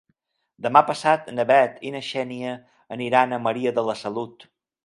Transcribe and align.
Demà 0.65 0.81
passat 0.87 1.29
na 1.39 1.45
Bet 1.51 1.77
i 1.89 1.93
na 1.97 2.03
Xènia 2.09 2.57
aniran 2.97 3.37
a 3.39 3.43
Maria 3.49 3.79
de 3.81 3.89
la 3.91 4.01
Salut. 4.05 4.53